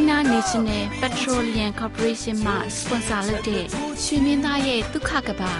[0.00, 3.64] China National Petroleum Corporation မှ sponsor လုပ်တဲ့
[4.04, 5.52] ရွှေမင်းသားရဲ့ဒုက္ခကဘာ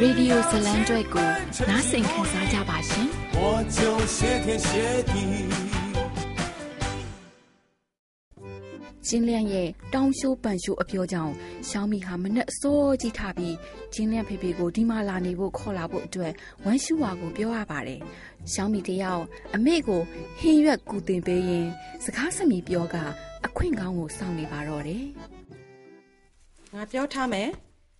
[0.00, 1.28] ရေဒီယိုဇလံကျွဲကို
[1.68, 3.06] နားဆင်ခံစားကြပါရှင်။
[9.08, 11.34] ကျင်းလျန့်ရဲ့တောင်းရှိုးပန်ရှိုးအပြောကြောင့်
[11.68, 13.54] ရှောင်းမီဟာမနဲ့အစိုးကြီးထားပြီး
[13.94, 16.32] ကျင်းလျန့်ဖေဖေကိုဒီမှာလာနေဖို့ခေါ်လာဖို့အတွက်
[16.64, 18.00] ဝမ်ရှူဝါကိုပြောရပါတယ်။
[18.52, 19.22] ရှောင်းမီတယောက်
[19.54, 20.00] အမေကို
[20.40, 21.66] ဟင်းရွက်ကူတင်ပေးရင်
[22.04, 22.96] စကားစမီပြောက
[23.46, 25.04] အခွင့်ကောင်းကိုစောင့်နေပါတော့တယ်။
[26.74, 27.48] ငါပြောထားမယ်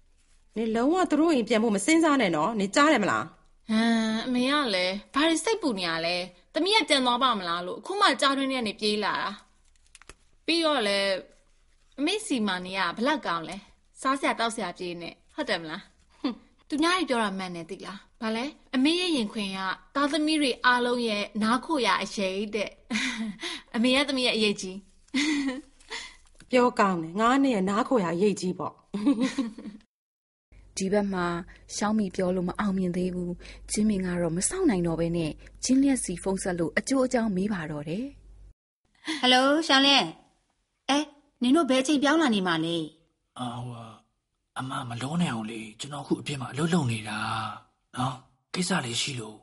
[0.56, 3.24] ။နေလုံးဝသူတို့ရင်ပြန်ဖို့မစင်းစားနဲ့နော်။နေကြားတယ်မလား။
[3.70, 6.16] ဟမ်အမေကလည်းဘာတွေစိတ်ပူနေရလဲ။
[6.54, 9.30] တမီးကပြန်သွားပါမလားလို့အခုမှကြားတွင်းထဲကနေပြေးလာတာ။
[10.46, 11.11] ပြီးတော့လည်း
[11.98, 13.57] အမေစီမာနေရဘလောက်ကောင်းလဲ
[14.01, 15.83] စားစရာတောက်စရာပြေးနေဟုတ်တယ်မလား
[16.68, 19.58] သူများကြီးပြောတာမှန်တယ်သိလားဘာလဲအမေရဲ့ရင်ခွင်က
[19.95, 22.70] သားသမီးတွေအားလုံးရဲ့နားခိုရအရေးတဲ့
[23.77, 24.79] အမေရဲ့သမီးရဲ့အရေးကြီး
[26.51, 28.74] ပြောကောင်းတယ်ငါနဲ့ရဲ့နားခိုရအရေးကြီးပေါ့
[30.77, 31.27] ဒီဘက်မှာ
[31.77, 33.34] ရှောင်းမီပြောလို့မအောင်မြင်သေးဘူး
[33.70, 35.30] ကျင်းမင်ကတော့မစောင့်နိုင်တော့ဘဲနဲ့
[35.64, 38.05] ကျင်းလျက်စီဖုန်းဆက်လို့အကျိုးအကြောင်းမေးပါတော့တယ်
[39.20, 40.07] ဟယ်လိုရှောင်းလျက်
[40.91, 40.98] အဲ
[41.42, 42.77] နင်တို့ဘယ်ချိန်ပြောင်းလာနေမှလဲ
[43.39, 43.86] အာဟို
[44.58, 47.19] အမမလုံးနိုင်အောင်လေကျွန်တော်ခုအပြင်မှာအလုပ်လုပ်နေတာ
[47.97, 48.14] နော်
[48.55, 49.36] ကိစ္စလေးရှိလို့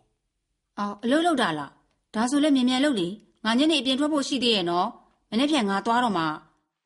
[0.80, 1.72] အော်အလုပ်လုပ်တာလား
[2.16, 3.08] ဒါဆိုလည်းမြန်မြန်လုပ်လေ
[3.46, 4.88] ငါညနေအပြင်ထွက်ဖို့ရှိသေးရဲ့နော်
[5.30, 6.24] မနေ့ပြန်ငါသွားတော့မှ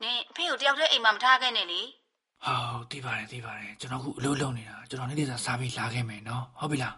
[0.03, 1.81] နင်အဖေကိုတယောက်တည်းအိမ်မှာမထားခဲ့နဲ့လေ
[2.45, 6.95] ဟုတ်သိပါတယ်သိပါတယ်ကျွန်တော်ခုအလုပ်လုပ်နေတာကျွန်တော်နေ့လေးစားစားပြီးလာခဲ့မယ်နော်ဟုတ်ပြီလား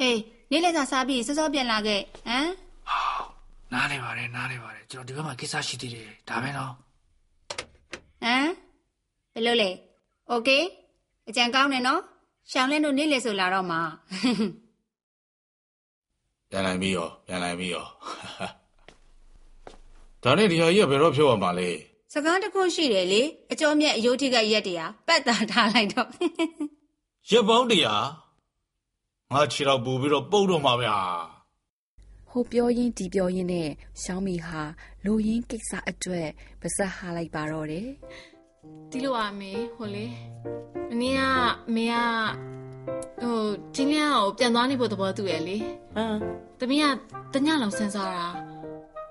[0.00, 0.18] အေး
[0.50, 2.52] နေ့လေးစားစားပြီးစောစောပြန်လာခဲ့ဟမ်ဟုတ်
[3.73, 6.73] နားနေပါတယ်နားနေပါတယ်ကျွန်တော်ဒီဘက်မှာကိစ္စရှိသေးတယ်ဒါပဲနော်
[8.23, 8.49] ဟမ်
[9.33, 9.69] ဘယ်လိုလဲ
[10.29, 10.49] โอเค
[11.29, 12.01] အကြံကောင်းတယ်နော်
[12.51, 13.81] ရှောင်းလဲတို့နေ့လေဆိုလာတော့မှာ
[16.49, 17.85] ပြန်လာပြီရောပြန်လာပြီရော
[20.23, 21.69] ဒါနဲ့ဒီဟာကြီးကဘယ်တော့ဖြုတ်ရမှာလဲ
[22.13, 23.21] စကားတခုရှိတယ်လေ
[23.51, 26.07] အကျော်မြက်အယိုးထိကရက်တရားပတ်တာထားလိုက်တော့
[27.29, 28.05] ရက်ပေါင်းတရား
[29.33, 30.97] ငါခြေတော့ပူပြီးတော့ပုတ်တော့မှာဗျာ
[32.32, 33.68] ဟိုပြောရင်းဒီပြောရင်းနဲ့
[34.02, 34.62] ရှောင်းမီဟာ
[35.04, 36.28] လူရင်းကိစ္စအတွက်
[36.60, 37.88] ပါဇက်ဟာလိုက်ပါတော့တယ်
[38.90, 40.06] ဒီလိုအမေဟိုလေ
[40.90, 41.22] မနေ့က
[41.74, 41.96] မေက
[43.22, 43.38] ဟို
[43.74, 45.56] ကျင်းလျာကိုပြန်သွားနေဖို့သဘောတူရဲ့လေ
[45.96, 46.16] ဟမ်
[46.60, 46.84] တမီးက
[47.34, 48.26] တညလုံးစဉ်းစားတာ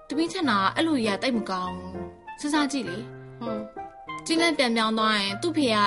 [0.07, 1.77] တမီးချက်နာအဲ့လိုကြီးကတိတ်မကောင်း
[2.39, 2.97] စဉ်းစားကြည့်လေ
[3.39, 3.63] ဟွန်း
[4.25, 5.77] ကျင်းလျာပြန်ပြောင်းသွားရင်သူ့ဖေက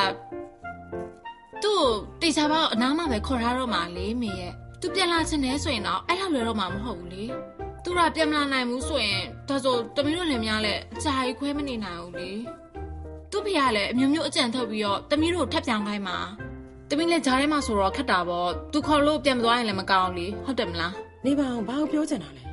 [1.62, 1.82] သူ့
[2.22, 4.52] တေချာပေါအနားမှာပဲခေါ်ထားတော့မှလေမေရဲ့
[4.84, 7.24] သူပြန်လာချင်တယ်ဆိုရင်တော့အဲ့လောက်လွယ်တော့မှာမဟုတ်ဘူးလေ
[7.84, 12.30] သူကပြန်မလာနိုင်ဘူးဆိုရင်ဒါဆိုတမီးတို့လည်းများလဲအကြာကြီးခွဲမနေနိုင်ဘူးလေ
[13.30, 16.18] သူ့ဖေကလည်းအမျိုးမျိုးအကြံထုတ်ပြီးတော့တမီးတို့ထပ်ပြောင်းခိုင်းမှာ
[16.90, 22.44] တမီးလည်းဂျားထဲမှာဆိုတော့ခက်တာပေါ့သူခေါ်လို့ပြန်မသွားရင်လည်းမကောင်းလေဟုတ်တယ်မလားနေပါအောင်ဘာကိုပြောချင်တာလဲ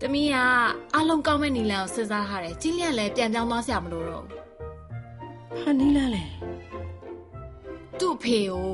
[0.00, 0.36] တမီးက
[0.96, 4.24] အလုံးကောင်းမဲ့နီလန်ကိုစဉ်းစားထားတယ်ကြီးလျက်လည်းပြန်ပြောင်းသွားစရာမလိုတော့
[5.60, 6.24] ဟာနီလန်လေ
[7.98, 8.66] သူ့ဖေကို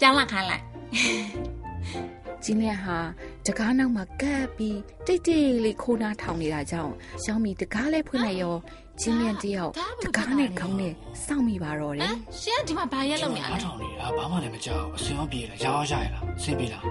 [0.00, 0.64] ပြောင်းလာခိုင်းလိုက်
[2.44, 2.98] ကျင်းလျက်ဟာ
[3.46, 6.92] တကားနောက်မှာကပ်ပြီးတိတ်တိတ်လေးခိုးနာထောင်နေတာကြောင့်
[7.22, 8.54] ရှောင်းမီတကားလဲဖွင့်လိုက်ရော
[9.00, 9.72] ကျင်းလျက်တယောက်
[10.04, 10.92] တကားနဲ့ခေါင်းနဲ့
[11.24, 16.84] စောင့်မိပါတော့တယ်ရှင်ကဒီမှာဘာရက်လုပ်နေရလဲထောင်နေတာဘာမှလည်းမကြောက်အစင်ရောပြေလားရောင်းရရလားအစင်ပြေလား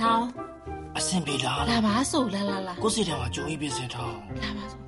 [0.00, 0.26] လောင်း
[0.98, 4.81] အစင်ပြေလားလာပါဆိုလာလာလာကိုစီတယ်မှာကြိုးကြီးပြစင်ထောင်းလာပါဆို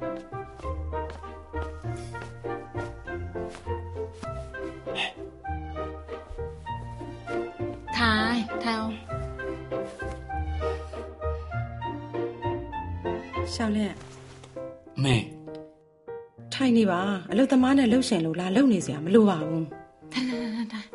[16.64, 17.00] ထိုင်နေပါ
[17.31, 19.66] အလုတ်သမားနဲ့လှုပ်ရှင်လို့လာလှုပ်နေစရာမလိုပါဘူး
[20.12, 20.88] ထိုင်ထိုင်ထိုင်ထိုင်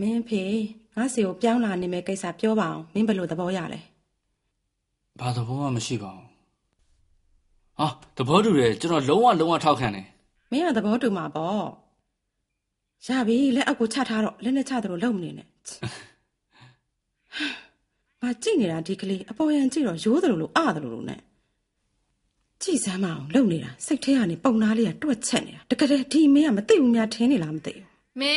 [0.00, 0.42] မင်းဖေ
[0.96, 3.80] ငါစီကိုပြောင်းလာနေမယ်ကိစ္စပြောပါအောင်မင်းဘယ်လိုသဘောရလဲ
[5.20, 6.26] ဘာသဘောမှမရှိပါဘူး
[7.78, 10.06] ဟာသဘောတူတယ်ကျွန်တော်လုံးဝလုံးဝထောက်ခံတယ်
[10.50, 11.64] မင်းကသဘောတူမှာပေါ့
[13.06, 15.46] ရပြီလက်အောက်ကိုချထားတော့လက်နဲ့ချသလိုလှုပ်မနေနဲ့
[18.22, 21.20] ငါကြည့်နေတာဒီကလေးအပေါ်ယံကြည့်တော့ရိုးသလိုလိုအသလိုလိုနဲ့
[22.62, 27.86] ကြည့်စမ်းမအောင်လှုပ်နေတာစိတ်ထဲကနေပုံသားလေးကတွက်ချက်နေတာတကယ်တည်းဒီမင်းကမသိဘူးများထင်းနေလားမသိဘူး
[28.20, 28.36] မေ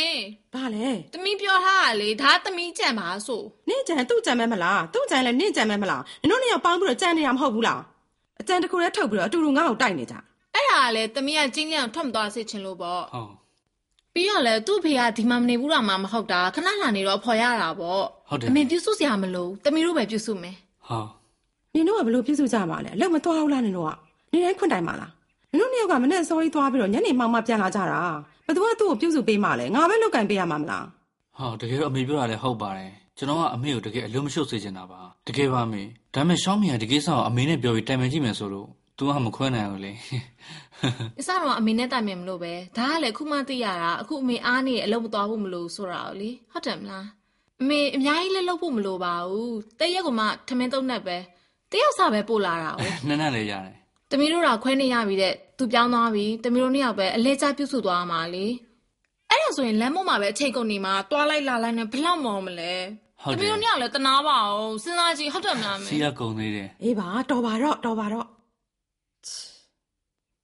[0.54, 7.82] ဘာလဲသမီးပြောထားတာလေဒါသမီးကြံပါဆိုနင့်ကြံသူ့ကြံမဲမလားသူ့ကြံလည်းနင့်ကြံမဲမလားနင်တို့နှစ်ယောက်ပေါင်းပြီးတော့ကြံနေတာမဟုတ်ဘူးလား
[8.42, 10.16] အကြံတစ်ခုတည်းထုတ်ပြီးတော့အတူတူငါ့ကိုတိုက်နေကြ
[10.56, 13.32] အဲ့ဒါကလေသမီးကကျင်းလျအောင်ထွက်မသွားစေချင်လို့ပေါ့ဟုတ်
[14.14, 20.56] ပြီးတော့လေသူ့ဖေကဒီမှာမနေဘူးတော့မှမဟုတ်တာခဏလာနေတော့အဖော်ရတာပေါ့ဟုတ်တယ်အမေပြုစုစရာမလိုသမီးတို့ပဲပြုစုမယ်
[20.88, 21.00] ဟာ
[21.74, 23.92] နင်တို့ကဘလို့ပြည့်စုံကြမှာလဲအလောက်မသွားဘူးလားနင်တို့က
[24.32, 25.12] နေတိုင်းခွင့်တိုင်ပါလား
[25.52, 28.02] နင်တို့နှစ်ယောက်ကမနဲ့စောကြီးသွားပြီးတော့ညနေမှောင်မှပြန်လာကြတာ
[28.46, 30.86] ဘယ်သူကသူ့ကိုပြုစုပေးမှလဲငါပဲလောက်ကင်ပေးရမှာမလား
[31.38, 35.84] ဟာတကယ်တော့အမေပြောတာလည်းဟုတ်ပါတယ်ကျွန်တော်ကအမေကိုတကယ်အလုံးမရှုပ်စေချင်တာပါတကယ်ပါအမေ
[36.14, 38.68] ဒါပေမဲ့ရှောင်းမီကဒီကိစ္စကိုအမေနဲ့ပြောပြီးတိုင်ပင်ကြည့်မယ်ဆိုလို့
[38.98, 39.94] तू ကမခွဲနိုင်ဘူးလေ
[41.20, 47.06] အစတော့အမေနဲ့တိုင်မြင်မလို့ပဲဒါကလည်းခုမှသိရတာအခုအမေအားနေအလုပ်မသွားဖို့မလို့ဆိုတာကိုလေဟုတ်တယ်မလား
[47.62, 51.18] အမေအများကြီးလည်းလုပ်ဖို့မလိုပါဘူးတရက်ကမှထမင်းသုံးနဲ့ပဲ
[51.72, 53.79] တယောက်စားပဲပို့လာတာ哦နန်းနန်းလေးရတယ်
[54.12, 58.46] တမီးတို့ကခွဲနေရပြီတဲ့သူပြောင်းသွားပြီတမီးတို့နှစ်ယောက်ပဲအလဲကျပြုစုသွားမှာလေ
[59.30, 62.74] အဲ့ဒါဆိုရင်လမ်းမမှာပဲအချိန်ကုန်နေမှာတွားလိုက်လာလိုက်နဲ့ဘလောက်မော်မလဲ
[63.24, 68.28] ဟုတ်တတမီးယ်တို့နှစ်ယောက်လည်းတနာပါအောင်စဉ်းစားကြည့်ဟုတ်တယ်မလားမေစီရကုန်သေးတယ်အေးပါတော်ပါတော့တော်ပါတော့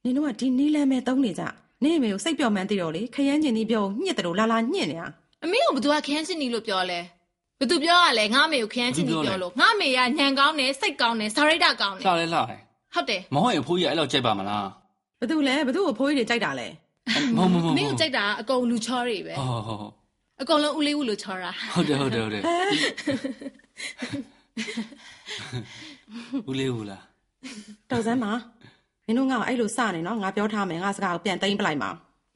[0.03, 1.43] နင်တို့ကဒီနီးလမ်းပဲတုံးနေကြ
[1.83, 5.07] နေအမေကိုစိတ်ပျော်မှန်းသိတော့လေခရမ်းကျင်ဒီပြောညှစ်တယ်လို့လာလာညှစ်နေတာ
[5.43, 6.99] အမေကဘသူကခရမ်းချင်နီလို့ပြောလဲ
[7.59, 12.61] ဘသူပြောရလဲငါအမေကိုခရမ်းချင်နီပြောလို့ငါအမေကညံကောင်းတယ်စိတ်ကောင်းတယ်စာရိတ္တကောင်းတယ်လှလဲလှတယ်
[12.95, 14.67] ဟုတ်တယ်မဟုတ်ရင်အဖိုးကြီးကအဲ့လောက်ကြိုက်ပါမလား
[15.19, 16.67] ဘသူလဲဘသူကိုဖိုးကြီးတွေကြိုက်တာလဲ
[17.37, 19.93] မဟုတ်မဟုတ်မဟုတ်မင်းကိုကြိုက်တာအကုန်လူချောတွေပဲဟုတ်ဟုတ်ဟုတ်
[20.41, 22.43] အကုန်လုံးဦးလေးဦးလို့ချောတာဟုတ်တယ်ဟုတ်တယ်ဟုတ်တယ်
[26.49, 27.03] ဦးလေးဦးလား
[27.89, 28.31] တော်စမ်းပါ
[29.05, 31.89] နင်တို့ငါ့ကိုအဲ့လိုစနေနော်ငါပြောထားမယ်ငါစကားကိုပြန်သိမ့်ပလိုက်ပါ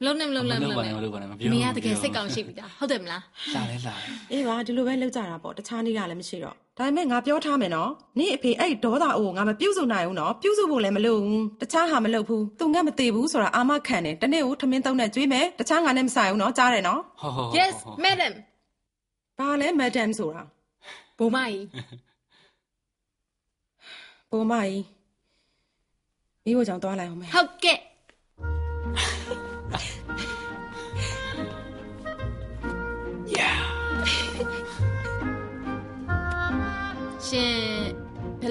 [0.04, 3.96] လုံးနေမလုံးမနေမလုပ်ပါလုံးနဲ့နေမလုပ်ပါနဲ့မပြောမင်းကတကယ်စိတ်ကောင်းရှိပြီသားဟုတ်တယ်မလားလှလဲလှတယ်
[4.32, 17.74] အေးပါဒီလိုပဲလောက်ကြတာပေါ့တခြားနည်းကလည်းမရှိတော့ဒါပေမဲ့ငါပြောထားမယ်နော်နင့်အဖေအဲ့ဒေါသအိုးကိုငါမပြုတ်စုံနိုင်ဘူးနော်ပြုတ်စုဖို့လည်းမလုပ်ဘူးတခြားဟာမလုပ်ဘူးသူငတ်မသေးဘူးဆိုတာအာမခံတယ်တနေ့ကိုထမင်းသုံးနဲ့ကျွေးမယ်တခြားငါနဲ့မဆိုင်ဘူးနော်ကြားတယ်နော်ဟုတ်ဟုတ် Yes
[18.04, 18.32] madam
[19.38, 20.42] ဘာလဲမက်ဒမ်ဆိုတာ
[21.18, 21.64] ဘုံမကြီး
[24.30, 24.82] ပုံမကြီး
[26.44, 27.78] မိဖို့ကြောင့်သွားလိုက်အောင်မယ်ဟုတ်ကဲ့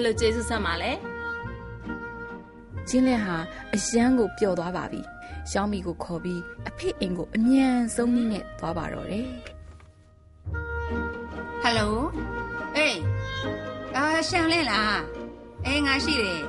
[0.00, 0.92] ယ်လိုကျေးဇူးဆက်မှာလဲ
[2.88, 3.36] ကျင်းလက်ဟာ
[3.74, 5.00] အရန်ကိုပျော်သွားပါပြီ
[5.50, 9.26] ရှောင်းမီကိုခေါ်ပြီးအဖေအိမ်ကိုအမြန်ဆုံးနည်းနဲ့သွားပါတော့တယ်
[11.62, 11.96] ဟယ်လို
[12.76, 12.98] အေး
[13.96, 15.00] အာရှန်လဲလား
[15.66, 16.42] အေးငါရှိတယ်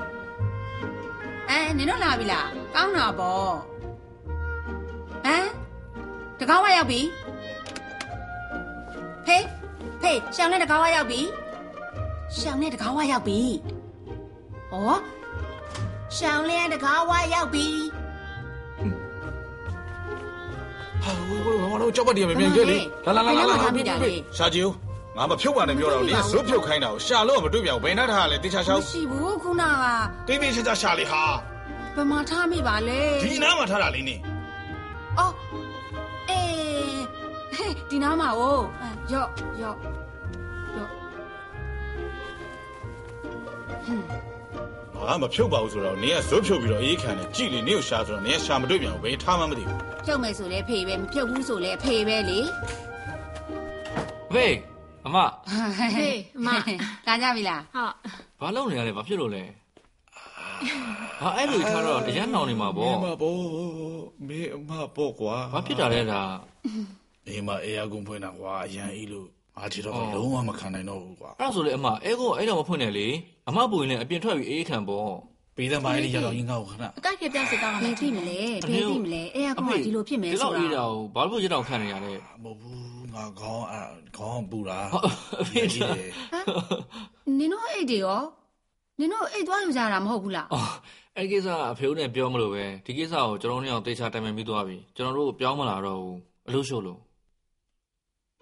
[1.50, 3.54] အဲနင်တို့လာပြီလားကောင်းတာပေါ့
[5.26, 5.48] ဟမ်
[6.40, 7.02] တကောင်းဝရောက်ပြီ
[9.26, 9.46] ဖေး
[10.02, 11.22] ဖေးရှောင်းနဲ့တကောင်းဝရောက်ပြီ
[12.38, 13.40] ရှောင်းနဲ့တကောင်းဝရောက်ပြီ
[14.74, 14.76] ဩ
[16.18, 17.68] ရှောင်းလဲတကောင်းဝရောက်ပြီ
[21.04, 24.74] ဟာဝေးဝေးဝေးတော့ကြောက်ပတ်တည်းမမြင်ခဲ့လေလာလာလာလာလာဘယ်မှာထားမိတာလဲရှာကြည့်ဦး
[25.18, 29.86] ငါမဖြုတ်ပါနဲ့ပြောတော့လေဇွတ်ဖြုတ်ခိုင်းတာကိုရှာလို့မတွေ့ပြန်ဘူးဘယ်နှထားရလဲတေချာချောင်းမရှိဘူးခုနက
[30.28, 31.24] တိတိချာချာရှာလေဟာ
[31.96, 34.16] ဘယ်မှာထားမိပါလဲဒီနားမှာထားတာလေးနေ
[35.20, 35.34] အော်
[36.30, 37.02] အေး
[37.56, 38.42] ဟဲ့ဒီနားမှာ哦
[39.14, 39.30] ရော့
[39.62, 40.01] ရော့ရော့
[45.08, 52.40] ငါမဖြုတ်ပါဘူးဆိုတော့နင်ကဇွတ်ဖြုတ်ပြီးတော့အေးခံတယ်ကြည်လေနင်ကိုရှာဆိုတော့နင်ကရှာမတွေ့ပြန်ဘူးဘယ်ထားမှမသိဘူးဖြုတ်မယ်ဆိုလဲဖေပဲမဖြုတ်ဘူးဆိုလဲဖေပဲလေ
[54.34, 54.54] ဖေး
[55.06, 55.18] အမ
[55.96, 56.50] ဟေးအမ
[57.08, 57.94] လာကြပြီလားဟုတ်
[58.42, 59.44] ဘာလုပ်နေရလဲဘာဖြစ်လို့လဲ
[61.22, 63.36] ဟာအဲ့လိုထားတော့အရန်နောင်နေမှာပေါ့မဘော
[64.28, 66.22] မေအမပေါ့ကွာဘာဖြစ်တာလဲဒါ
[67.28, 73.08] အေးမအေးအကုန်ဖွင့်တာကွာအရန်အေးလို့ငါဒီတော့လုံးဝမခံနိုင်တော့ဘူးကွာအဲ့ဒါဆိုလေအမအဲကိုအဲ့တော့မဖွင့်နဲ့လေ
[73.52, 75.10] အမပူရင်လည်းအပြင်ထွက်ပြီးအေးခံပေါ့
[75.56, 83.76] ပေးတဲ့မိုင်းလေးရတော့ရင်ငါ့ကိုခဏအကိုက်ခဲပြောင်းစစ်တော့ဘယ်ဖြစ်မလဲဘယ်ဖြစ်မလဲအဲ့ကောင်ကဒီလိုဖြစ်မယ်ဒီဆိုလောက်အေးတာတော့ကိုဘာလို့ရတော့ခံနေရလဲမဟုတ်ဘူးငါခေါင်းအ
[84.18, 84.80] ခေါင်းပူတာ
[85.42, 86.10] အဖေကြီးတယ်
[87.38, 88.22] နင်တို့အိတ်တွေရော
[89.00, 90.72] နင်တို့အိတ်သွားယူကြတာမဟုတ်ဘူးလားအော်
[91.18, 96.18] အဲ့ဒီကိစ္စကအဖေဦးနဲ့ပြောမလို့ပဲဒီကိစ္စကိုကျွန်တော်တို့ညောင်တေချာတိုင်ပင်ပြီးသွားပြီကျွန်တော်တို့ပြောင်းမလာတော့ဘူး
[96.48, 97.00] အလို့ရှုပ်လို့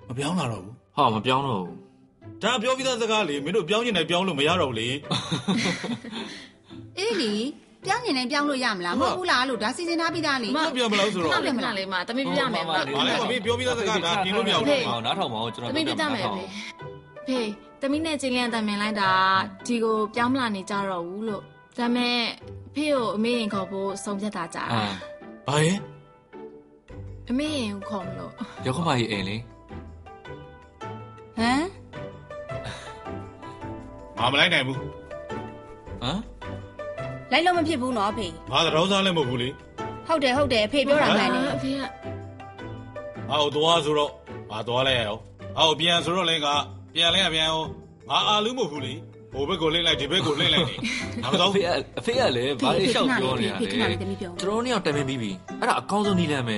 [0.10, 1.89] မပြောင်းလာတော့ဘူးဟာမပြောင်းတော့ဘူး
[2.44, 4.90] ဒါပြောပြီးသားစကားလေမင်းတို့ပြောင်းချင်တယ်ပြောင်းလို့မရတော့ဘူးလေ
[6.98, 7.34] အေးလေ
[7.86, 16.44] ပြောင်းနေနေပြောင်းလို့ရမလားမဟုတ်ဘူးလားလို့ဒါစီစဉ်ထားပြီးသားလေမပြောင်းမလို့ဆိုတော့ခဏလေးခဏလေးမတမီးပြမယ်မဘာလဲမမင်းပြောပြီးသားစကားဒါပြင်လို့မရဘူးလေဟောနားထောင်ပါဦးကျွန်တတော်မီးပြမယ်ဖေ
[17.28, 17.40] ဖေ
[17.82, 19.12] တမီးနဲ့ချင်းလျန်တမင်လိုက်တာ
[19.68, 21.44] ဒီကိုပြောင်းမလာနေကြတော့ဘူးလို့
[21.78, 22.18] ဒါမဲ့
[22.76, 24.84] ဖေကိုအမေရင်ခေါ်ဖို့ဆုံးဖြတ်တာကြာအာ
[25.48, 25.78] ဘာရဲ့
[27.30, 28.32] အမေရင်ကိုခေါ်မလို့
[28.66, 29.36] ရောက်ခမကြီးအိမ်လေ
[31.40, 31.64] ဟမ်
[34.20, 36.20] ငါမလိုက်နိုင်ဘူးဟမ်
[37.32, 39.50] လိုက်လို့မဖြစ်ဘူးနော်အဖေငါတော့စားလည်းမဟုတ်ဘူးလေ
[40.08, 41.90] ဟုတ်တယ်ဟုတ်တယ်အဖေပြောတာမှန်တယ်အဖေကငါ့
[43.42, 44.12] ကိုသွားဆိုတော့
[44.52, 45.20] ငါသွားလိုက်ရအောင်
[45.58, 46.56] ငါ့ကိုပြန်ဆိုတော့လည်းငါ
[46.94, 47.68] ပြန်လဲပြန်အောင်
[48.10, 48.94] ငါအာလူမဟုတ်ဘူးလေ
[49.34, 50.76] ဟိုဘက်ကိုလိမ့်လိုက်ဒီဘက်ကိုလိမ့်လိုက်နေ
[51.24, 51.68] ငါမအတော့ဖေက
[52.00, 56.58] အဖေကလည်းဘာလေးလျှောက်ပြောနေတာဖေခဏလဲလေးတမီးပြောကျွန်တော်တို့နှစ်ယောက်တိုင်ပင်ပြီးပြီအဲ့ဒါအကောင်းဆုံးနည်းလမ်းပဲ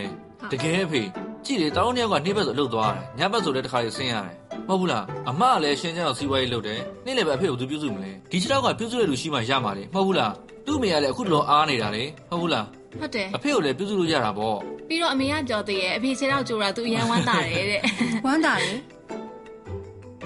[0.52, 1.02] တကယ်အဖေ
[1.46, 4.41] ကြည့်လေတောင်းနှစ်ယောက်ကနေ့ဘက်ဆိုအလုပ်သွားတယ်ညဘက်ဆိုလည်းတစ်ခါလေးဆင်းရတယ်မ
[4.72, 10.34] ဟုတ်ဘူးလားအမကလည်းရှင်းချမ်းအောင်စီးပွားရေးလုပ်တယ်နေ့လည်းပဲအဖေကိုသူပြုစုမလဲဒီခြေထောက်ကပြုစုတဲ့လူရှိမှရမှာလေမဟုတ်ဘူးလား
[10.66, 12.66] သူ့အမေကလည်းအခုတလောအားနေတာလေမဟုတ်ဘူးလား
[13.02, 14.58] ဟုတ်တယ်အဖေကိုလည်းပြုစုလို့ရတာပေါ့
[14.90, 17.82] ပြီးတော့အမေကပြောသေးရဲ့အဖေခြေတော့ကြိုးတာသူအရန်ဝမ်းတာတယ်တဲ့
[18.26, 18.74] ဝမ်းတာလေ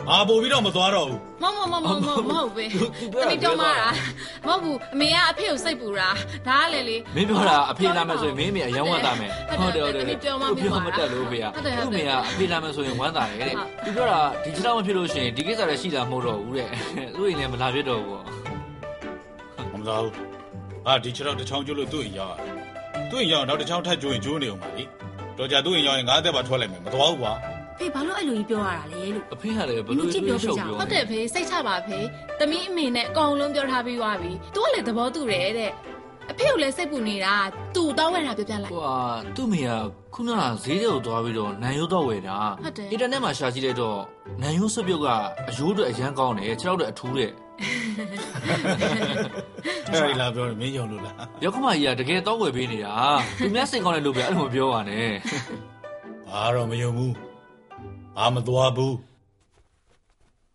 [0.09, 2.65] ငါပို့ပြီးတော့မသွားတော့ဘူးမမမမမမဟုတ်ပဲ
[3.21, 3.71] တမီးပြောမှာ
[4.47, 6.09] မဟုတ်ဘူးအမေကအဖေကိုစိတ်ပူတာ
[6.47, 16.69] ဒါကလည်းလေမင်းပြောတာအဖေလာမယ်ဆိုရင်မင်းအမေအယံဝမ်းတာမယ်ဟုတ်တယ်ဟုတ်တယ်တမီးပြောမှသူပြောပြောမမှာတက်လို့ဖေကဟုတ်တယ်ဟုတ်သူ့တယ်မေကအဖေလာမယ်ဆိုရင်ဝမ်းတာတယ်တဲ့ဟုတ်သူပြောတာဒီခြေထောက်မဖြစ်လို့ရှိရင်ဒီကိစ္စလည်းရှိတာမဟုတ်တော့ဘူးတဲ့
[17.15, 18.23] သူ့အိမ်လည်းမလာဖြစ်တော့ဘူးပေါ့
[19.79, 20.13] မသွားဘူး
[20.85, 22.53] ငါဒီခြေတော့တစ်ချောင်းကျိုးလို့သူ့အိမ်ရောက်ရတယ်
[23.11, 24.83] သူ့အိမ်ရောက်နောက်တစ်ချောင်းထပ်ကျိုးရင်ကျိုးနေအောင်ပါလေ
[25.37, 27.33] တော့ကြသူ့အိမ်ရောက်ရင်ငါအသက်ပါထွက်လိုက်မယ်မသွားဘူးကွာ
[27.77, 31.99] ဖေဘာလို့အဲ့လိုကြီးပြောရတာလဲလို့အဖေကလည်းဘလို့တွေးရှုပ်ပြောဟုတ်တယ်ဖေစိတ်ချပါဖေ
[32.39, 35.71] တမီးအမေနဲ့အကောင်လုံးပြောထားပြီးသွားပြီသူကလည်းသဘောတူတယ်တဲ့
[36.31, 37.35] အဖေကိုလည်းစိတ်ပူနေတာ
[37.75, 38.97] သူ့တောင်းဝဲတာပြောပြလိုက်ဟိုဟာ
[39.35, 39.71] သူ့မေက
[40.15, 43.99] ခုနကဈေးတွေကိုသွားပြီးတော့နန်ရိုးတော့ဝယ်တာဟုတ်တယ်အင်တာနက်မှာရှာကြည့်လိုက်တော့
[44.41, 45.07] နန်ရိုးစွပ်ပြုတ်က
[45.49, 47.31] အယိုးတွေအရန်ကောင်းတယ်ခြေထောက်တွေအထူးတဲ့
[49.91, 52.93] အဲ့ဒီလာပြောတယ်မင်းယုံလို့လားရောက်ခမကြီးကတကယ်တော့ဝယ်ပေးနေတာ
[53.37, 55.11] သူများစိတ်ကောင်းတယ်လို့ပဲအဲ့လိုမပြောပါနဲ့
[56.29, 57.13] ဘာတော့မယုံဘူး
[58.17, 58.95] ဘာမသွားဘူး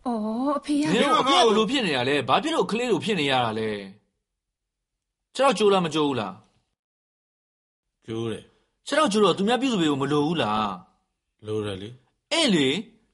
[0.07, 3.71] အော်အဖေကမင်းတို့အခုလိုဖြစ်နေရလဲဘာဖြစ်လို့ကလေးလိုဖြစ်နေရတာလဲ
[5.35, 6.35] ခြေထောက်ကျိုးလားမကျိုးဘူးလား
[8.07, 8.45] ကျိုးတယ်
[8.87, 10.71] ခြေထောက်ကျိုးတော့သူများပြုစုပေးဖို့မလိုဘူးလား
[11.47, 11.88] လို့တယ်လေ
[12.33, 12.69] အဲ့လေ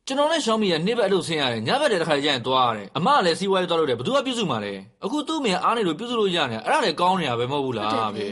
[0.06, 4.72] ကျွန်တော်နဲ့ရှောင်းမီကနေ့ဘက်အလုပ်ဆင်းရတယ်ညဘက်တည်းတစ်ခါကျရင်သွားရတယ်အမကလည်းစီးပွားရေးသွားလို့တယ်ဘယ်သူကပြုစုမှာလဲ
[5.04, 8.22] အခုသူ့မေကအားနေလို့ပြုစုလို့ရနေအဲ့ဒါလည်းကောင်းနေတာပဲမဟုတ်ဘူးလားဗျ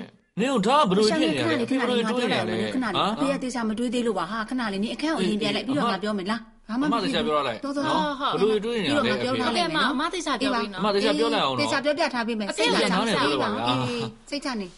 [0.40, 14.68] နင်တို့ဒါကဘယ်လိုဖြစ်နေရလဲခဏလေးခဏလေးတွေးငါနေပြောရလိုက်လဲမယ်ခဏလေးအဖေကတေချာမတွေးသေးလို့ပါဟာခဏလေးနေအခန်းကိုအရင်ပြန်လိုက်ပြီးတော့ငါပြောမယ်လားဘာမှအမတေချာပြောလိုက်တော်တော်နော်ဘယ်လိုတွေးနေရလဲပြီးတော့ငါပြောထားဟုတ်လိုတယ်က်မမယ်အမနော်သိချပြောပြီးအနော်မတေချာပြောလိုက်အောင်တေနော်ချာပြောပြထားပေးမယ်အဖေစိတ်ကချနားချနေအေးပါပါဗျာအေးစိတ်ချနေ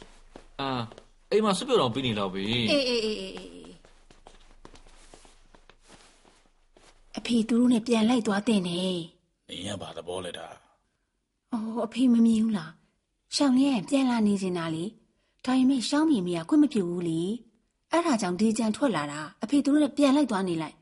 [0.61, 0.71] အာ
[1.33, 3.73] အိမ်မှာစွပ်ပြုတ်တော်ပြီးနေတော့ပြီအေးအေးအေးအေးအေး
[7.19, 8.81] အဖေသူတို့နဲ့ပြန်လိုက်သွားတဲ့နေ
[9.51, 10.47] နေရပါသဘောလဲဒါ
[11.53, 12.73] အော်အဖေမမြင်ဘူးလား
[13.37, 14.85] ရှောင်းလင်းပြန်လာနေစင်တာလေ
[15.47, 17.21] ဒါပေမဲ့ရှောင်းမြင်မရခွင့်မပြုဘူးလေ
[17.91, 20.76] အဲ့ဒါကြောင့်ဒီကြံထွက်လာတာအဖေသူတို့နဲ့ပြန်လိုက်သွားနေလိုက်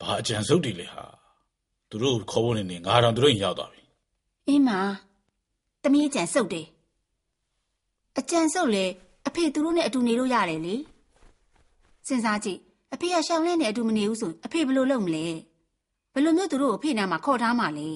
[0.00, 1.04] ဘာအကြံစုပ်တီလဲဟာ
[1.90, 3.82] သူတို့ခေါ်ဖို့နေနေငါတော့သူတို့ရင်ရောက်သွားပြီ
[4.48, 4.70] အင်းမ
[5.82, 6.66] တမီးအကြံစုပ်တယ်
[8.18, 8.84] အကြံစုပ်လေ
[9.26, 10.74] အဖေသူတို့နဲ့အတူနေလို့ရတယ်လေ
[12.06, 12.58] စဉ်းစားကြည့်
[12.94, 15.26] အဖေကရှောင်းလင်းနဲ့အတူမနေဘူးဆိုအဖေဘယ်လိုလုပ်မလဲ
[16.12, 17.88] ဘယ်လိုမျိုးသူတို့ကိုအဖေနာမှာခေါ်ထားမှာလဲ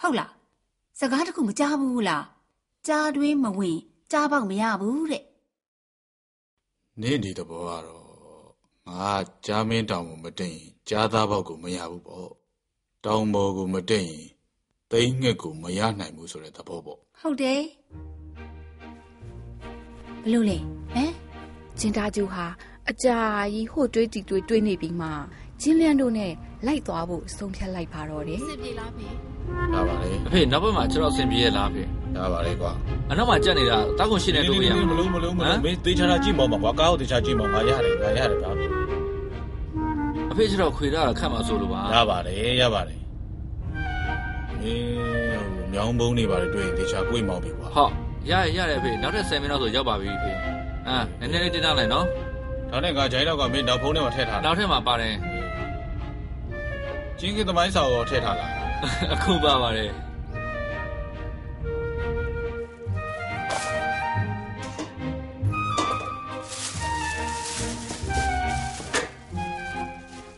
[0.00, 0.32] ဟုတ်လား
[0.98, 2.24] စကားတခုမကြားဘူးလား
[2.86, 3.78] ကြားတွင်းမဝင်
[4.12, 5.24] ကြားပေါက်မရဘူးတဲ့
[7.00, 8.06] နင်းဒီသဘောကတော့
[8.88, 9.10] ငါ
[9.46, 12.28] ကြားမင်းတောင်ကိုမတင်ရင်ကြားသားဘောက်ကိုမရဘူးပေါ့
[13.04, 14.24] တောင်ပေါ်ကိုမတင်ရင်
[14.90, 17.60] သိန်းငှက်ကိုမရနိုင်ဘူးဆိုတဲ့သဘောပေါ့ဟုတ်တယ်
[20.22, 20.58] ဘယ်လိုလဲ
[20.94, 21.12] ဟမ်
[21.78, 22.46] ကျင်တာကျူဟာ
[22.90, 23.18] အကြာ
[23.54, 25.08] ကြီးဟိုတွေးတီတွေးတွေးနေပြီးမှ
[25.60, 26.32] ကျင်းလျန်တို့နဲ့
[26.66, 29.08] လိုက်သွားဖို့ဆုံးဖြတ်လိုက်ပါတော့တယ်စစ်ပြေလားဖေ
[29.74, 31.82] ရပါလေအဖေနောက်ဘက်မှာကျွန်တော်အဆင်ပြေရလားအဖေ
[32.16, 32.72] ရပါလေကွာ
[33.10, 38.50] အနောက်မှာကြက်နေတာတောက်ခွန်ရှိနေတို့ရမမှာလုံးမလုံးမဟမ်လုံးမင်းသေချာတာကြည့်မောင်းပါကွာကားကိုသေချာကြည့်မောင်းငါရတယ်ငါရတယ်ဗျာ
[40.30, 42.98] အဖေကျတော့ခွေတာခတ်မှာဆိုလို့ပါရပါတယ်ရပါတယ်
[44.60, 47.92] မင်းဟိုမြောင်းဘုံနေပါလေတွေ့ရင်သေချာကိုယ်မောင်းပြီကွာဟုတ်
[48.30, 50.32] ရရရတယ်အဖေနောက်ထပ်10မိနစ်လောက်ဆိုရောက်ပါပြီအဖေ
[50.88, 52.06] အာနည်းနည်းလေးတင်ထားလိုက်နော်
[52.70, 55.14] ဒါနဲ့ငါဂျိုင်းတော့ကမင်းနောက်ဖုန်းထဲမှာထည့်ထားတာနောက်ထပ်မှာပါတယ်
[57.18, 58.59] ချင်းကသမိုင်းစာကိုထည့်ထားလား
[59.12, 59.90] အခုပါပါတယ်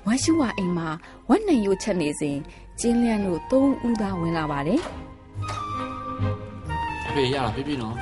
[0.07, 0.89] ဝမ်ရှူဝါအိမ်မှာ
[1.29, 2.37] ဝက်နိုင်ရိုးချက်နေစဉ်
[2.81, 4.81] ကျင်းလျန်တို့သုံးဦးသားဝင်လာပါတယ်
[7.09, 7.97] အဖေရလားဖြည်းဖြည်းနော်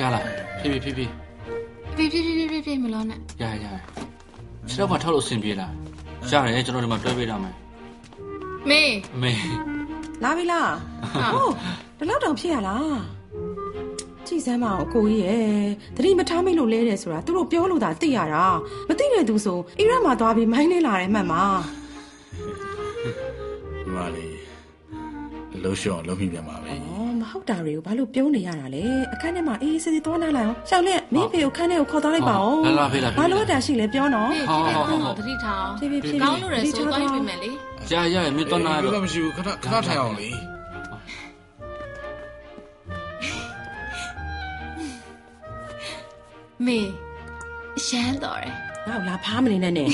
[0.00, 0.24] ရလား
[0.60, 1.12] ဖြည်းဖြည်းဖြည်းဖြည်း
[1.92, 3.66] အဖေဖေဖေဖေဖေဖေဖေမလို့နဲ့ရရရ
[4.68, 5.72] ခြေတော့ကထောက်လို့အဆင်ပြေလား
[6.32, 7.54] ရတယ်ကျွန်တော်ဒီမှာတွဲပေးထားမယ်
[8.70, 8.82] မေ
[9.14, 9.32] အမေ
[10.22, 10.70] လာပြီလား
[11.14, 11.52] ဟာဟုတ်
[11.98, 12.98] ဒီလောက်တောင်ဖြစ်ရလား
[14.26, 15.66] ကြည်စမ်းမအောင်အကိုကြီးရဲ့
[15.96, 18.44] သတိမထားမိလို့လဲတယ်ဆိုတာသူတို့ပြောလို့သာသိရတာ
[18.88, 21.44] မသိတဲ့သူဆိုအီရတ်မှာသွားပြီးမိုင်းနေလာတယ်မှတ်မှာ
[23.84, 24.26] ဒီမှာလေ
[25.54, 26.93] အလုံးရှောင်းလုံးမိပြန်ပါပဲဩ
[27.24, 37.50] မဟုတ်တာတွေကိုဘာလို့ပြုံးနေရတာလဲအခန်းထဲမှာအေးအေးဆေးဆေးသွားနာလိုက်အောင်ရှောင်းလက်မင်းဖေကိုခန်းထဲကိုခေါ်သွားလိုက်ပါဦးလာလာဖေးလာဖေးဘာလို့အတာရှိလဲပြောနော်ဖေဖေဖေဖေတော့တတိထားအောင်ဖြည်းဖြည်းဖြည်းကောင်းလို့ရဆိုဖြည်းဖြသွားည်းရင်ပြင်မယ်လေ
[37.92, 40.28] ရရရမင်းတော့နာတော့တော့မရှိဘူးခဏခဏထိုင်အောင်လေ
[46.66, 46.80] မေ
[47.86, 48.52] ရှမ်းတော်တယ်
[48.88, 49.90] ငါ့ကိုလာဖားမနေနဲ့နဲ့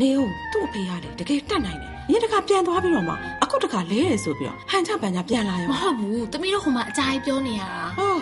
[0.00, 8.16] နေဦးသူ့အဖေရတယ်တကယ်တတ်နိုင်တယ်ရင်းတခါပြန်သွားပြီးတော့မှအခုတခါလဲတယ်ဆိုပြီးတော့ဟန်ချပန်ချပြန်လာရောမဟုတ်ဘူးတမီးတို့ဟိုမှာအကြိုက်ပြောနေရတာဟော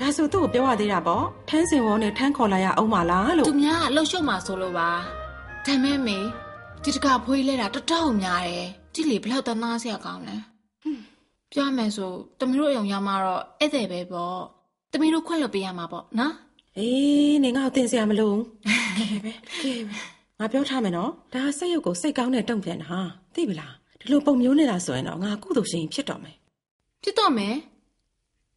[0.00, 4.90] ဒါဆိုသူ့ကိုပြောရသေးတာပေါ့ထန်းစင်ဝေါနဲ့ထန်းခေါ်လာရအောင်ပါလားလို့သူများကလှုပ်ရှုပ်မှာဆိုလို့ပါ
[5.66, 6.18] ဒါမဲ့မေ
[6.84, 10.36] ဒီတကဖွေးလဲတာတော်တော်များတယ်ကြည့်လေဘယ်လောက်တနာစရာကောင်းလဲ
[11.52, 14.38] ပြောမယ်ဆိုတမီးတို့အယုံရမှာတော့ဧည့်သည်ပဲပေါ့
[14.92, 16.34] တမီးတို့ခွင့်လွှတ်ပေးရမှာပေါ့နော်
[16.78, 18.44] အေးနေငါ့ကိုတင်စရာမလိုဘူး
[18.98, 19.32] ကဲပဲ
[19.62, 22.98] ကဲပဲ ငါပြောထားမယ်နော်ဒါစိတ်ရုပ်ကိုစိတ်ကောင်းတဲ့တုံ့ပြန်တာ
[23.34, 26.36] သိပြီလားဒီလိုပုံမျိုးနေတာဆိုရင်တော့ငါကုသိုလ်ရှင်ဖြစ်တော့မယ်
[27.02, 27.54] ဖြစ်တော့မယ်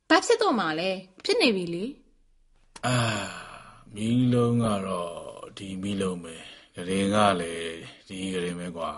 [0.09, 0.89] ဘာဖြစ်တော့မှာလဲ
[1.25, 1.85] ဖြစ်နေပြီလေ
[2.85, 2.95] အာ
[3.95, 5.13] မီးလုံးကတော့
[5.57, 6.35] ဒီမီးလုံးပဲ
[6.75, 8.91] ဂရင်ကလည်းဒီဂရင်ပဲကွာ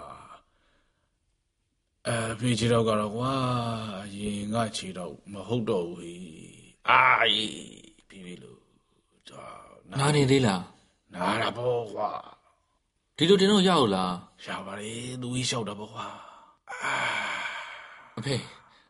[2.07, 3.33] အဲဖေးချီတော့ကတော့ကွာ
[4.17, 6.23] ရင်ကချီတော့မဟုတ်တော့ဘူးဟေး
[6.89, 7.01] အာ
[7.33, 7.55] ကြီး
[8.07, 8.59] ပြီပြီလို့
[9.29, 9.45] ဒါ
[9.91, 10.63] နာနေသေးလား
[11.13, 12.09] နာတာပေါ့ကွာ
[13.21, 14.13] ဒီလိုတင်တော့ရအောင်လား
[14.43, 16.05] ရှာပါလေသူကြီးလျှောက်တာပေါ့ကွာ
[18.17, 18.35] အဖေ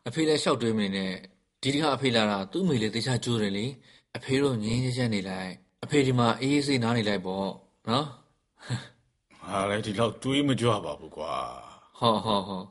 [0.08, 1.12] အဖေလည်းရှောက်တွေးမနေနဲ့
[1.62, 3.66] ဒီတခါအဖေလာတာသူ့အမေလည်းတေချာကြိုးတယ်လေ
[4.16, 5.52] အဖေတို့ငင်းငင်းချက်နေလိုက်
[5.84, 7.46] အဖေဒီမှာအေးအေးဆေးနားနေလိုက်ပေါ့
[7.88, 8.06] နော်
[9.42, 11.34] ဟာလေဒီလောက်တွေးမကြွပါဘူးကွာ
[11.98, 12.62] ဟောဟောဟော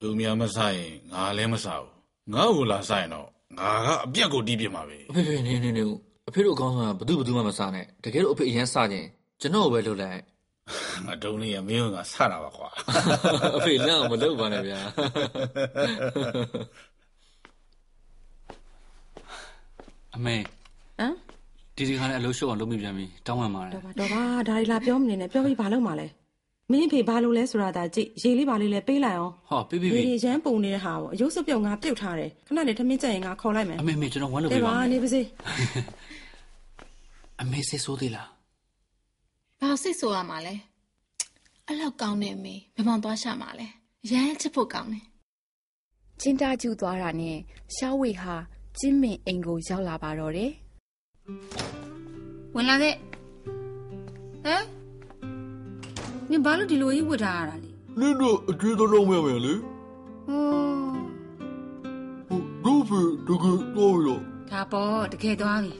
[0.00, 1.94] သူများမဆိုင်ရင်ငါလည်းမစားဘူး
[2.32, 5.96] ငါ့ကိုလာဆိုင်ရင်တော့ငါကအပြက်ကိုတီးပြစ်မှာပဲအဖေဖေနေနေနေဦး
[6.28, 9.08] အဖေတို့အကောင်းဆုံးကဘသူဘသူမှမစားနဲ့တကယ်လို့အဖေအရန်စားခြင်း
[9.40, 10.20] ကျွန်တော်ကိုပဲလုပ်လိုက်
[11.06, 12.68] ငါတုံးလေးကမင်းကငါဆတာပါကွာ
[13.56, 14.78] အဖေလန့်အောင်မလုပ်ပါနဲ့ဗျာ
[20.16, 20.36] အမေ
[20.98, 21.14] ဟမ်
[21.76, 26.06] ဒီဒီခါနဲ့အလုပ်ရှုပ်အောင်လုပ်မိပြန်ပြီတောင်းပန်ပါတယ်တော့ပါတော့ပါဒါရီလာပြောမနေနဲ့ပြောပြီးဘာလုပ်မှာလဲ
[26.72, 35.20] မင်းအဖေဘာလို့လဲဆိုတာဒါကြည့်ရေလေးပါလေးလဲပေးလိုက်အောင်ဟောပြီးပြီရေပြီတွေရမ်းပုံနေတဲ့ဟာပေါ့အယုတ်စပြုတ်ငါပြုတ်ထားတယ်ခဏနေထမင်းကြက်ရင်ငါခေါ်လိုက်မယ်အမေအမေကျွန်တော်ဝမ်းလုပ်တဲ့ပေးပါပါမယ်နေပါစေ
[37.42, 38.28] အမေစိတ်ဆိုးသေးလား
[39.62, 40.54] ဘာစိတ်ဆိုရမှာလဲ
[41.66, 43.66] အဲ့လောက်ကောင်းနေမေဘယ်မှသွားရှာမှာလဲ
[44.10, 45.04] ရမ်းချစ်ဖို့ကောင်းတယ်
[46.20, 47.38] ကျင်းတာကျူသွားတာနဲ့
[47.76, 48.34] ရှောင်းဝေဟာ
[48.78, 50.52] ကျင်းမင်အိမ်ကိုရောက်လာပါတော့တယ်
[52.54, 52.94] ဝင်လာခဲ့
[54.44, 54.64] ဟမ်
[56.30, 57.70] နင်ဘာလို့ဒီလိုကြီးဝတ်ထားရတာလဲ
[58.00, 59.54] နင့်တော့အကျွေးတော့မရမယ်လေ
[62.64, 65.72] ဟိုဟိုဒုဖေတကယ်တော့ရတော့ဒါပေါ့တကယ်သွားပြီ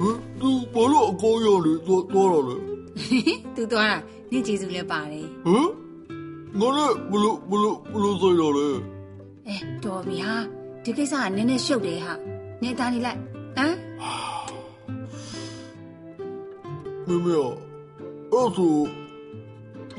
[0.00, 2.56] ဟမ်သူဘာလို့အကောင်းရလေတော့တော့ရလဲ
[3.54, 3.96] သူသွားတာ
[4.30, 5.68] နင့်ကျေးဇူးလည်းပါတယ်ဟမ်
[6.58, 8.68] ငါလည်းဘလို့ဘလို့ဘလို့ဆိုင်ရလဲ
[9.48, 10.34] အဲတော်ပြီဟာ
[10.84, 12.12] ဒီကိစ္စကနည်းနည်းရှုပ်တယ်ဟာ
[12.62, 13.18] နင်သားနေလိုက်
[13.56, 13.74] ဟမ်
[17.06, 17.34] မမေ
[18.32, 18.74] အဲ့ဆို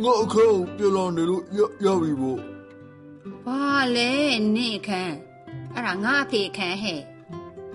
[0.04, 2.40] ငါအခန်းကိုပြန်လာနေလို့ရရပြီပေါ့
[3.46, 3.64] ဘာ
[3.96, 4.12] လဲ
[4.56, 5.16] နင့်အခန်း
[5.74, 7.02] အဲ့ဒါငါအဖေအခန်းဟဲ့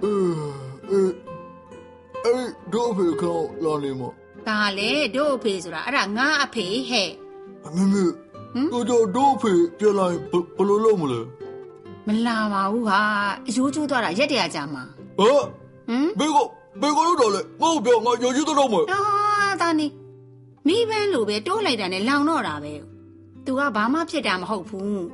[0.03, 1.24] အေး
[2.25, 4.11] အဲ့ဒို့အဖေခေါင်းလာနေမှာ
[4.49, 7.11] ဒါလေဒို့အဖေဆိုတာအဲ့ဒါငါအဖေဟဲ့
[7.67, 8.05] အမေမေ
[8.73, 10.17] ကိုတို့ဒို့အဖေပြလိုက်
[10.57, 11.21] ဘလို့လို့မလဲ
[12.07, 13.01] မလာပါဘူးဟာ
[13.47, 14.83] အယိုးကျိုးသွားတာရက်တရကြာမှာ
[15.19, 15.45] ဟမ်
[16.19, 16.47] ဘေကို
[16.81, 19.01] ဘေကိုတို့တော့လေငါ့ကိုပြောငါယိုးကျိုးတော့မယ်ဟာ
[19.63, 19.87] ဒါနေ
[20.67, 22.73] မိဘန်းလိုပဲတိုးလိုက်တာနဲ့လောင်တော့တာပဲ
[23.45, 25.05] သူကဘာမှဖြစ်တာမဟုတ်ဘူး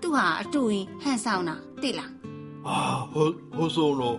[0.00, 2.10] သူဟာအတူရင်ဟန်ဆောင်တာသိလား
[2.66, 2.78] အာ
[3.12, 4.18] ဟိုဟိုဆိုတော့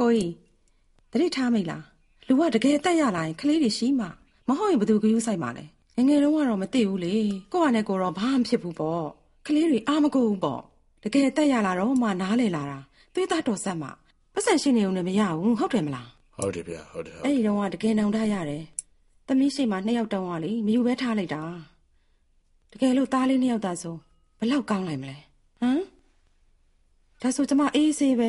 [0.00, 0.32] ကိုကြီး
[1.12, 1.84] တတိထားမိလား
[2.28, 4.06] လူကတကယ်အသက်ရလာရင်ကလေးတွေရှိမှ
[4.48, 5.64] မဟုတ်ရင်ဘယ်သူကယူဆိုင်မှာလဲ
[5.96, 7.14] ငယ်ငယ်တုန်းကတော့မသိဘူးလေ
[7.52, 9.04] ကိုကနဲ့ကိုတော့ဘာမှဖြစ်ဘူးပေါ့
[9.46, 10.60] ကလေးတွေအားမကိုဘူးပေါ့
[11.04, 12.78] တကယ်တက်ရလာတော့မှနားလေလာတာ
[13.14, 13.88] သွေးသားတော်ဆက်မှ
[14.34, 18.62] ပတ်စံရှိနေုံနဲ့မရဘူးဟုတ်တယ်မလားဟုတ်တယ်ဗျဟုတ်တယ်ဟုတ်အဲ့ဒီတော့ကတကယ်နောင်တရတယ်
[19.26, 21.42] သမီးရှိမှနှစ်ယောက်တောင်းရလေမယူပဲထားလိုက်တာ
[22.72, 23.96] တကယ်လို့သားလေးနှစ်ယောက်သာဆို
[24.38, 25.16] ဘလောက်ကောင်းလိုက်မလဲ
[25.60, 25.82] ဟမ်
[27.22, 28.28] ဒါဆိုကျမအေးဆေးပဲ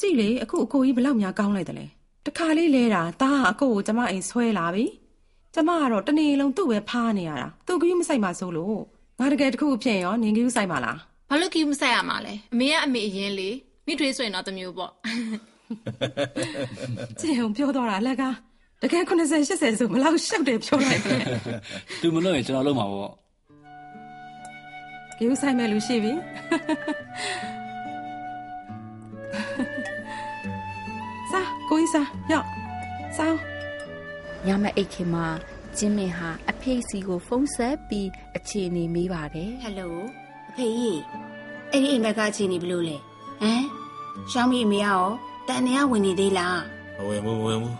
[0.00, 1.86] ကြည့်လေအခုအကိုကြီးဘလောက်များကောင်းလိုက်တယ်လဲ
[2.26, 4.84] တခါလေးလဲတာသားကအကိုကိုကျမအိမ်ဆွဲလာပြီ
[5.54, 8.78] ကျမကတော့တနေ့လုံးသူ့ပဲဖားနေရတာသူ့ကြီးမဆိုင်ပါဆိုလို့
[9.18, 10.98] ငါတကယ်တခုဖြစ်ရောနင်ကြီးဆိုင်ပါလား
[11.30, 13.50] ဘာလို့ကီးမဆိုင်ရမှာလဲအမေကအမေအရင်လေ
[13.86, 14.92] မိထွေးဆိုရင်တော့တမျိုးပေါ့
[17.20, 18.24] ကြည့်အောင်ပြောတော့တာလက်က
[18.82, 19.10] တကယ်80
[19.48, 21.20] 80ဆိုမလောက်ရှောက်တယ်ပြောလိုက်တယ်
[22.00, 23.12] သူမလို့ရင်ကျွန်တော်လုပ်မှာပေါ့
[25.18, 26.12] ဂိူးဆိုင်မဲ့လူရှိပြီ
[31.94, 32.46] စားကိုကြီးစားရောက်
[33.16, 33.36] စား
[34.46, 35.26] ညမအိတ်ခင်မှာ
[35.76, 39.96] ကျင်းမင်ဟာအဖေစီကိုဖုန်းဆက်ပြီးအခြေအနေမေးပါတယ်ဟယ်လို
[40.48, 41.00] အဖေကြီး
[41.70, 42.96] အဲ့ဒီအိမ်ဘက်ကအခြေအနေဘယ်လိုလဲ
[43.42, 43.64] ဟမ်
[44.32, 45.02] ရှောင်းမီအမေရော
[45.48, 46.58] တန်နေရဝင်နေသေးလား
[46.96, 47.76] မဝင်ဘူးမဝင်ဘူး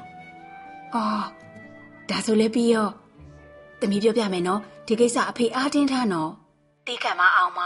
[0.95, 1.25] အော်
[2.09, 2.89] ဒါဆိုလည်းပြီးရော
[3.81, 6.31] တမီးပြောပြမယ်နော်ဒီကိစ္စအဖေအားတင်းထားနော်
[6.87, 7.61] တီးခံမအောင်မ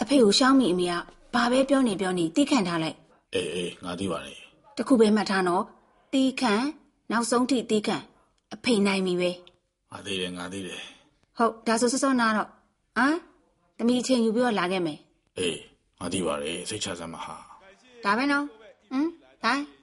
[0.00, 0.94] အဖေကိုရှောင်းမီအမေက
[1.34, 2.96] ဘာပဲပြောနေပြောနေတီးခံထားလိုက်
[3.34, 4.34] အေးအေးငါသိပါလေ
[4.80, 5.64] တခုပဲမှတ်ထားနော်
[6.12, 6.54] တီးခံ
[7.10, 7.96] နောက်ဆုံးထိတီးခံ
[8.54, 9.30] အဖေနိုင်ပြီပဲ
[9.90, 10.80] ငါသိတယ်ငါသိတယ်
[11.36, 12.48] ဟုတ်ဒါဆိုစောစောနာတော့
[12.96, 13.16] ဟမ်
[13.78, 14.98] တမီးအချိန်ယူပြီးတော့လာခဲ့မယ်
[15.38, 15.58] အေး
[15.98, 17.36] ငါသိပါလေစိတ်ချစမ်းမဟာ
[18.04, 18.44] ဒါပဲနော်
[18.90, 19.08] ဟမ်
[19.44, 19.79] ဒါတို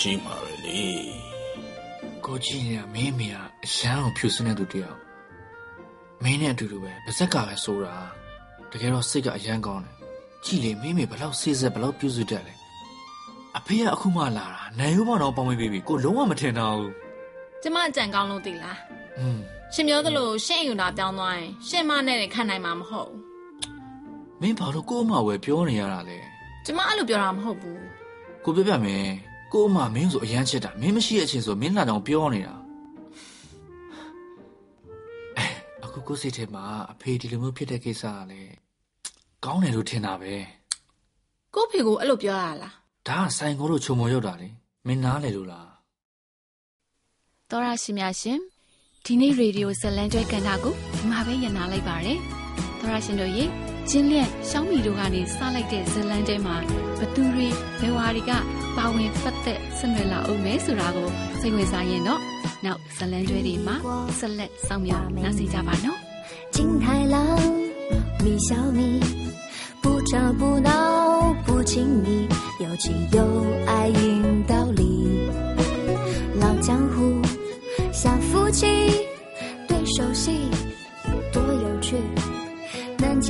[0.00, 0.82] ရှိမှာပဲလေ
[2.24, 4.98] ကိုကြီးနေကမင်းအမေကအရန်ကိုဖြူစင်းတဲ့သူတယောက်
[6.22, 7.96] မင်းနဲ့အတူတူပဲပါဇက်ကပဲဆိုတာ
[8.70, 9.94] တကယ်တော့စိတ်ကအရန်ကောင်းတယ်
[10.44, 12.54] ကြည်လေမင်းအမေဘလောက်စေးဆက်ဘလောက်ပြုစုတတ်လဲ
[13.58, 16.92] အဖေကအခုမှလာတာနိုင်ရိုးပေါတော့ပေါင်းပေးပြီကိုလုံးဝမထင်တော့ဘူး
[17.62, 18.78] ကျမအကြံကောင်းလို့သိလား
[19.18, 19.38] อืม
[19.74, 23.20] ရှင်ပြောသလိုရှင့်အယူနာပြောင်းသွားရင်ရှင့်မနဲ့လည်းခံနိုင်မှာမဟုတ်ဘူး
[24.40, 26.18] မင်းဘာလို့ကို့အမဝယ်ပြောနေရတာလဲ
[26.64, 27.80] ကျမအဲ့လိုပြောတာမဟုတ်ဘူး
[28.44, 29.06] ကိုပြပြမယ်
[29.52, 32.54] ကို့အမမင်းဆိုအရန်ချစ်တာမင်းမရှိတဲ့အချိန်ဆိုမင်းလာတော့ပြောနေတာ
[35.36, 35.46] အဲ
[35.84, 38.54] အခုကိုယ်စိတ်ထဲမှာအဖေဒီလိုမျိုးဖြစ်တဲ့ကိစ္စကလည်း
[39.44, 40.34] ကောင်းတယ်လို့ထင်တာပဲ
[41.54, 42.74] ကို့ဖေကိုအဲ့လိုပြောရလား
[43.08, 44.48] ဒါကဆိုင်ကိုလို့ချုံမော်ရောက်တာလေ
[44.86, 45.68] မင်းနားလေလို့လား
[47.50, 48.38] တော်ရရှိများရှင်
[49.04, 52.18] ဒီနေ့ရေဒီယိုဇတ်လန်ကျွဲကန်တာကိုဒီမှာပဲညနာလိုက်ပါရယ်
[52.78, 53.44] တော်ရရှင်တို့ရေ
[53.89, 56.55] ကျင်းလျက်ရှောင်းမီတို့ကနေစလိုက်တဲ့ဇတ်လန်တဲမှာ
[56.99, 57.47] ဘသူတွေ
[57.79, 58.31] ဘယ်ဝါတွေက
[58.77, 62.21] ပါဝင်ပတ်သက်ဆက်နွယ်လာအောင်မဲဆိုတာကိုစိတ်ဝင်စားရင်တော့
[62.65, 63.75] နောက်ဇတ်လန်ကျွဲတွေမှာ
[64.19, 65.99] ဆက်လက်ဆောင်မြောက်နားစီကြပါနော်
[66.55, 67.15] 金太郎，
[68.23, 68.81] 米小米，
[69.83, 70.69] 不吵不闹
[71.45, 72.07] 不亲密，
[72.63, 73.19] 有情有
[73.67, 74.81] 爱引道理。
[76.41, 77.21] 老江湖
[77.91, 78.65] 像夫妻，
[79.67, 80.68] 对手戏多有趣，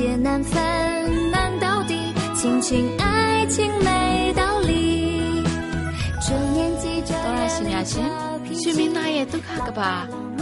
[0.00, 1.92] 解难分难到底，
[2.34, 5.44] 亲情爱情没道理。
[6.24, 8.08] 这年纪这 တော်ရရှိများရှင်
[8.44, 9.92] 脾 ရှင်မ 气 င်းသားရဲ့ဒုက္ခကပါ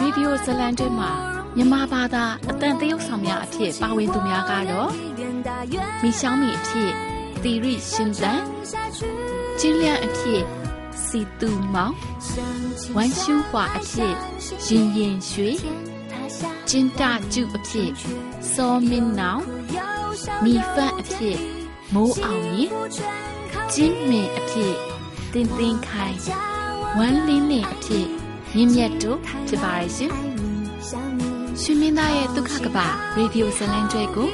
[0.01, 1.11] ရေဒီယိုဇတ်လန်တဲမှာ
[1.57, 4.89] မြန်မာဘာသာအတန်တရုတ်ဆောင်များအဖြစ်ပါဝင်သူများကတော့
[5.21, 6.91] 远大远 မိရှောင်းမီအဖြစ်
[7.43, 8.39] သီရိရှင်သန်
[8.71, 8.99] 下去。
[9.61, 10.43] ကျင်းလျန့်အဖြစ်
[11.07, 11.95] စီတူမောင်
[12.97, 14.15] ဝမ်ရှူးဟွာအဖြစ်
[14.67, 15.51] ရင်ရင်ရွှေ
[16.69, 17.91] ကျင်းတကျုအဖြစ်
[18.54, 19.44] စောမင်းနောင်
[20.44, 21.40] မိဖတ်အဖြစ်
[21.94, 22.70] မိုးအောင်ရင်
[23.74, 24.74] ကျင်းမင်အဖြစ်
[25.34, 26.18] တင်းတင်းခိုင်
[26.98, 28.08] ဝမ်လင်းလင်းအဖြစ်
[28.56, 30.12] မြင့်မြတ်တို့ဖြစ်ပါရဲ့ရှင်
[31.62, 32.78] ရှင်မင်းသားရဲ့ဒုက္ခကပ
[33.18, 34.30] ရေဒီယိုဇလန်ကျွဲကို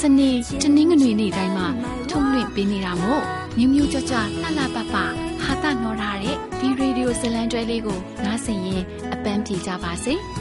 [0.00, 0.30] စနေ
[0.62, 1.66] တနင်္ဂနွေနေ့တိုင်းမှာ
[2.10, 3.22] ထုတ်လွှင့်ပေးနေတာမို့
[3.56, 10.14] မြူးမြူးကြွကြွလှလှပပဟာတာနော်ထားတဲ့ဒီရေဒီယိုဇလန်ကျွဲလေးကိုနားဆင်ရင်အပန်းပြေကြပါစေ။